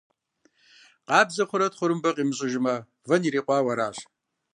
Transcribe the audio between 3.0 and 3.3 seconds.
вэн